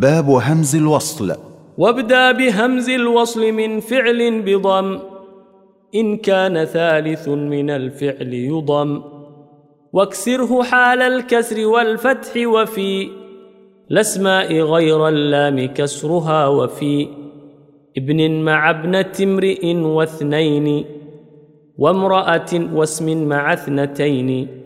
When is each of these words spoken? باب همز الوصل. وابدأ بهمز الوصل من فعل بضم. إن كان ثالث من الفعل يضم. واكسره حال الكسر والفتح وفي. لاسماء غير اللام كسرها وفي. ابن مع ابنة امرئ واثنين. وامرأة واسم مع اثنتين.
باب 0.00 0.30
همز 0.30 0.76
الوصل. 0.76 1.32
وابدأ 1.78 2.32
بهمز 2.32 2.88
الوصل 2.88 3.52
من 3.52 3.80
فعل 3.80 4.42
بضم. 4.42 4.98
إن 5.94 6.16
كان 6.16 6.64
ثالث 6.64 7.28
من 7.28 7.70
الفعل 7.70 8.34
يضم. 8.34 9.02
واكسره 9.92 10.62
حال 10.62 11.02
الكسر 11.02 11.66
والفتح 11.66 12.46
وفي. 12.46 13.08
لاسماء 13.88 14.52
غير 14.52 15.08
اللام 15.08 15.66
كسرها 15.66 16.46
وفي. 16.46 17.08
ابن 17.96 18.44
مع 18.44 18.70
ابنة 18.70 19.12
امرئ 19.22 19.74
واثنين. 19.74 20.84
وامرأة 21.78 22.74
واسم 22.74 23.28
مع 23.28 23.52
اثنتين. 23.52 24.48